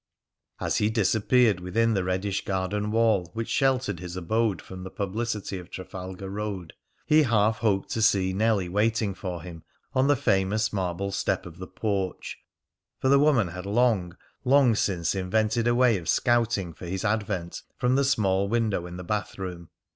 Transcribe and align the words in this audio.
As 0.59 0.77
he 0.77 0.89
disappeared 0.89 1.59
within 1.59 1.93
the 1.93 2.03
reddish 2.03 2.43
garden 2.43 2.89
wall 2.89 3.29
which 3.35 3.49
sheltered 3.49 3.99
his 3.99 4.15
abode 4.15 4.59
from 4.59 4.83
the 4.83 4.89
publicity 4.89 5.59
of 5.59 5.69
Trafalgar 5.69 6.27
Road, 6.27 6.73
he 7.05 7.21
half 7.21 7.59
hoped 7.59 7.91
to 7.91 8.01
see 8.01 8.33
Nellie 8.33 8.67
waiting 8.67 9.13
for 9.13 9.43
him 9.43 9.61
on 9.93 10.07
the 10.07 10.15
famous 10.15 10.73
marble 10.73 11.11
step 11.11 11.45
of 11.45 11.59
the 11.59 11.67
porch, 11.67 12.39
for 12.99 13.09
the 13.09 13.19
woman 13.19 13.49
had 13.49 13.67
long, 13.67 14.17
long 14.43 14.73
since 14.73 15.13
invented 15.13 15.67
a 15.67 15.75
way 15.75 15.99
of 15.99 16.09
scouting 16.09 16.73
for 16.73 16.87
his 16.87 17.05
advent 17.05 17.61
from 17.77 17.95
the 17.95 18.03
small 18.03 18.49
window 18.49 18.87
in 18.87 18.97
the 18.97 19.03
bathroom. 19.03 19.69